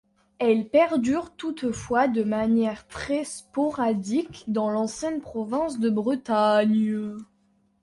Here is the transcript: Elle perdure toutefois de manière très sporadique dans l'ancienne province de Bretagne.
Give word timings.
Elle 0.39 0.67
perdure 0.67 1.35
toutefois 1.35 2.07
de 2.07 2.23
manière 2.23 2.87
très 2.87 3.23
sporadique 3.23 4.43
dans 4.47 4.71
l'ancienne 4.71 5.21
province 5.21 5.77
de 5.79 5.91
Bretagne. 5.91 7.17